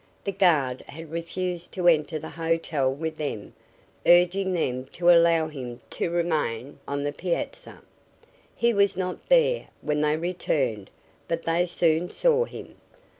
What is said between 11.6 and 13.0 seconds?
soon saw him.